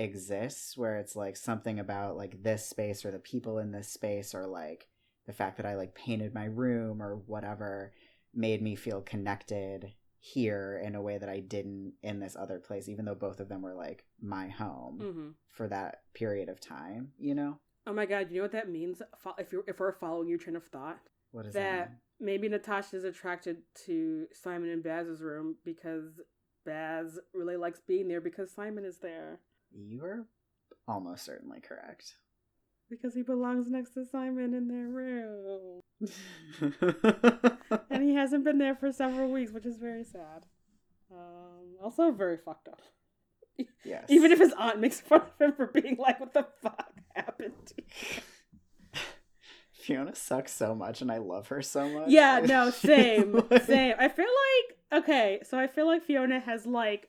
[0.00, 4.34] exists where it's like something about like this space or the people in this space
[4.34, 4.88] or like
[5.26, 7.92] the fact that I like painted my room or whatever
[8.34, 12.88] made me feel connected here in a way that I didn't in this other place
[12.88, 17.10] even though both of them were like my home hmm for that period of time,
[17.18, 17.58] you know?
[17.86, 19.02] Oh my god, you know what that means?
[19.36, 20.98] If you're if we're following your train of thought,
[21.32, 26.20] What does that that maybe is attracted to Simon and Baz's room because
[26.64, 29.40] Baz really likes being there because Simon is there.
[29.72, 30.26] You are
[30.88, 32.16] almost certainly correct.
[32.88, 35.80] Because he belongs next to Simon in their room.
[37.90, 40.46] And he hasn't been there for several weeks, which is very sad.
[41.12, 42.80] Um, also very fucked up.
[43.84, 44.04] yes.
[44.08, 47.52] Even if his aunt makes fun of him for being like, what the fuck happened
[47.66, 47.82] to?
[49.72, 52.08] Fiona sucks so much and I love her so much.
[52.08, 53.94] Yeah, no, same, Like- same.
[53.98, 57.08] I feel like okay, so I feel like Fiona has like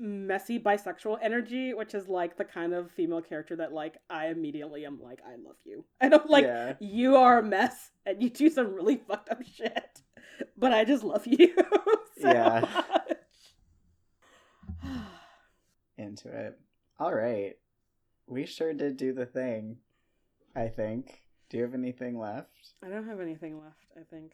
[0.00, 4.86] messy bisexual energy, which is like the kind of female character that like I immediately
[4.86, 5.84] am like, I love you.
[6.00, 6.74] I don't like Yeah.
[6.80, 10.00] you are a mess and you do some really fucked up shit,
[10.56, 11.54] but I just love you.
[12.20, 12.82] so Yeah.
[15.98, 16.58] into it.
[16.98, 17.56] All right.
[18.26, 19.78] We sure did do the thing,
[20.54, 21.22] I think.
[21.48, 22.74] Do you have anything left?
[22.84, 23.86] I don't have anything left.
[23.98, 24.32] I think.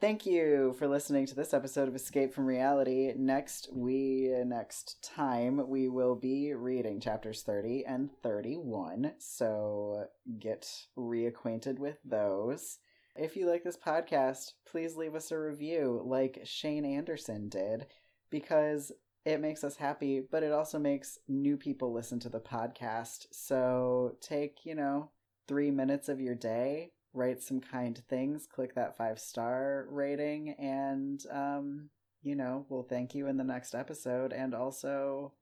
[0.00, 3.12] Thank you for listening to this episode of Escape from Reality.
[3.18, 9.12] Next we next time we will be reading chapters 30 and 31.
[9.18, 10.06] So
[10.38, 12.78] get reacquainted with those.
[13.14, 17.84] If you like this podcast, please leave us a review like Shane Anderson did
[18.30, 18.92] because
[19.26, 23.26] it makes us happy, but it also makes new people listen to the podcast.
[23.32, 25.10] So take, you know,
[25.46, 31.24] 3 minutes of your day write some kind things, click that five star rating, and
[31.30, 31.90] um,
[32.22, 35.32] you know, we'll thank you in the next episode, and also,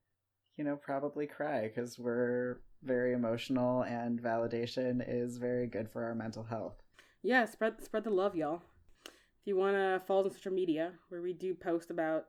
[0.57, 6.15] you know, probably cry because we're very emotional, and validation is very good for our
[6.15, 6.81] mental health.
[7.21, 8.61] Yeah, spread spread the love, y'all.
[9.05, 12.25] If you want to follow us on social media, where we do post about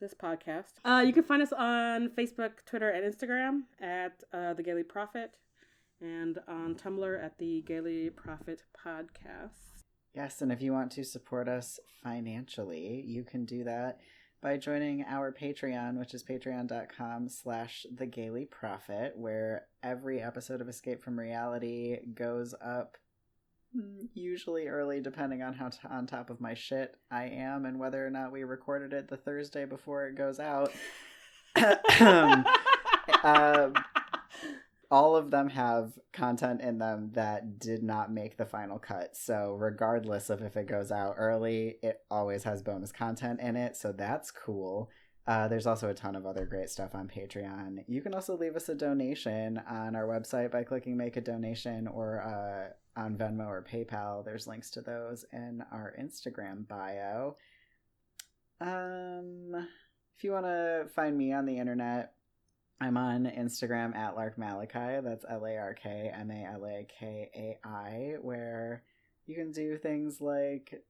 [0.00, 4.62] this podcast, uh, you can find us on Facebook, Twitter, and Instagram at uh, the
[4.62, 5.36] Gaily Prophet,
[6.00, 9.84] and on Tumblr at the Gaily Prophet Podcast.
[10.14, 13.98] Yes, and if you want to support us financially, you can do that
[14.42, 20.68] by joining our Patreon, which is patreon.com slash the Gaily Prophet, where every episode of
[20.68, 22.96] Escape from Reality goes up
[23.76, 27.78] mm, usually early depending on how t- on top of my shit I am and
[27.78, 30.72] whether or not we recorded it the Thursday before it goes out.
[32.00, 32.44] Um,
[33.24, 33.70] uh,
[34.90, 39.16] all of them have content in them that did not make the final cut.
[39.16, 43.76] So, regardless of if it goes out early, it always has bonus content in it.
[43.76, 44.90] So, that's cool.
[45.26, 47.84] Uh, there's also a ton of other great stuff on Patreon.
[47.86, 51.86] You can also leave us a donation on our website by clicking make a donation
[51.86, 54.24] or uh, on Venmo or PayPal.
[54.24, 57.36] There's links to those in our Instagram bio.
[58.60, 59.68] Um,
[60.16, 62.14] if you want to find me on the internet,
[62.80, 65.04] I'm on Instagram at Lark Malakai.
[65.04, 68.82] That's L A R K M A L A K A I, where
[69.26, 70.82] you can do things like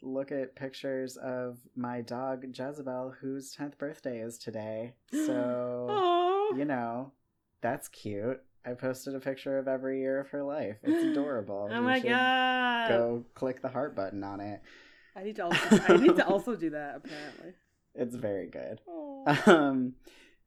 [0.00, 4.94] look at pictures of my dog Jezebel, whose 10th birthday is today.
[5.26, 7.12] So, you know,
[7.60, 8.40] that's cute.
[8.64, 10.76] I posted a picture of every year of her life.
[10.82, 11.68] It's adorable.
[11.70, 12.88] Oh You my god!
[12.88, 14.60] Go click the heart button on it.
[15.16, 17.52] I need to also I need to also do that apparently.
[17.94, 18.80] It's very good.
[18.86, 19.50] Aw.
[19.50, 19.94] Um,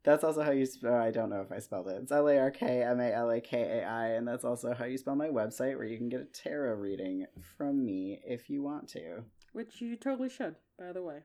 [0.06, 0.94] that's also how you spell.
[0.94, 1.98] I don't know if I spelled it.
[2.00, 4.72] It's L A R K M A L A K A I, and that's also
[4.72, 7.26] how you spell my website, where you can get a tarot reading
[7.58, 9.24] from me if you want to.
[9.52, 11.18] Which you totally should, by the way.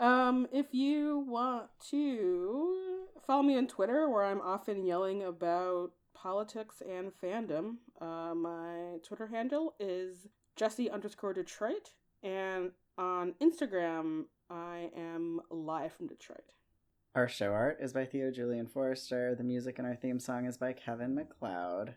[0.00, 2.74] Um, if you want to
[3.24, 9.28] follow me on Twitter, where I'm often yelling about politics and fandom, uh, my Twitter
[9.28, 11.90] handle is Jesse underscore Detroit,
[12.24, 16.50] and on Instagram, I am live from Detroit.
[17.18, 19.34] Our show art is by Theo Julian Forrester.
[19.34, 21.96] The music in our theme song is by Kevin MacLeod.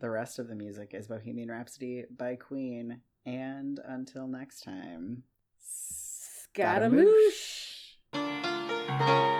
[0.00, 3.00] The rest of the music is Bohemian Rhapsody by Queen.
[3.24, 5.22] And until next time,
[5.60, 6.96] Scaramouche!
[8.12, 9.35] Scaramouche.